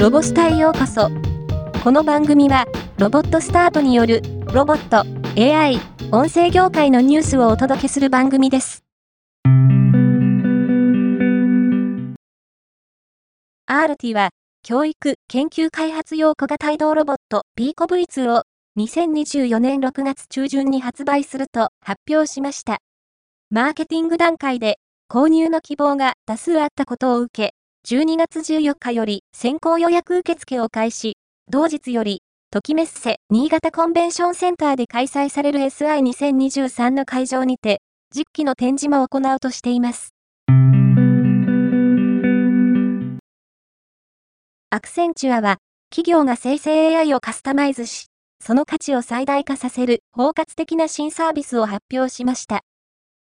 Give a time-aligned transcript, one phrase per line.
[0.00, 1.10] ロボスタへようこそ。
[1.84, 2.64] この番組は、
[2.96, 4.22] ロボットスタートによる、
[4.54, 5.04] ロボット、
[5.38, 5.78] AI、
[6.10, 8.82] 音声業界のニュースをお届けする番組です。
[13.68, 14.30] RT は、
[14.62, 18.44] 教育、研究開発用小型移動ロボット PCOV2 を
[18.78, 22.78] 2024年6月中旬に発売すると発表しました。
[23.50, 24.78] マーケティング段階で
[25.10, 27.52] 購入の希望が多数あったことを受け、
[27.88, 31.14] 12月14日より先行予約受付を開始、
[31.50, 37.80] 同日より、ときメッセ新潟コンベンションセンターで開催される SI2023 の会場にて、
[38.14, 40.14] 実機の展示も行うとしています。
[44.70, 45.56] アクセンチュアは、
[45.90, 48.06] 企業が生成 AI をカスタマイズし、
[48.40, 52.60] その価値を最大化させる包括的な新サービスを発表しました。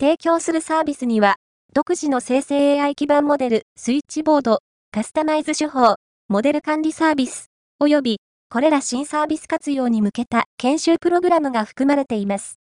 [0.00, 1.36] 提供するサービスには、
[1.76, 4.60] 独自の生成 AI 基盤モデル、スイッチボード、
[4.92, 7.50] カスタマイズ手法、モデル管理サービス、
[7.82, 12.58] 及び、これら新サービス活用に向けた研修プログラムが含まれています。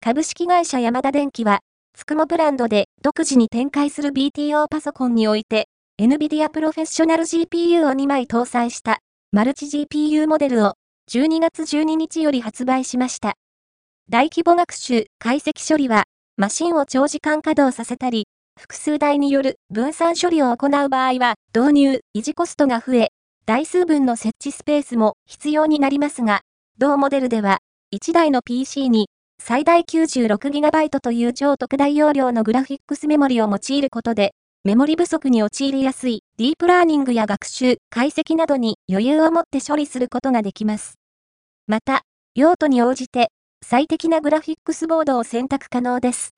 [0.00, 1.58] 株式会社ヤマダ電機は、
[1.92, 5.66] つくもブランドで独自に展開する BTO パソコンにおいて、
[6.00, 9.00] NVIDIA プロフェッショナル GPU を2枚搭載した
[9.32, 10.74] マルチ GPU モデルを
[11.10, 13.34] 12月12日より発売しました。
[14.12, 16.04] 大規模学習、解析処理は、
[16.36, 18.26] マシンを長時間稼働させたり、
[18.60, 23.08] 複数台による分散処理を行う場合は、導入、維持コストが増え、
[23.46, 26.42] 台数分の設置スペースも必要になりますが、
[26.76, 27.60] 同モデルでは、
[27.94, 29.08] 1台の PC に
[29.42, 40.98] 最大 96GB という超特大容量のグラフィックスメモリを用いることで、メモリ不足に陥りやすいディープラーニングや学習、解析などに余裕を持って処理することができます。
[41.66, 42.02] また、
[42.34, 43.30] 用途に応じて
[43.64, 46.34] 最適なグラフィックスボードを選択可能です。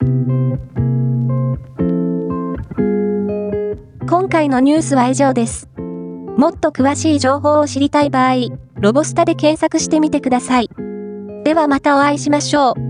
[4.06, 5.68] 今回のニュースは以上です。
[6.36, 8.34] もっと詳しい情報を知りたい場合、
[8.76, 10.68] ロボスタで検索してみてください。
[11.44, 12.83] ではまたお会いしましょう。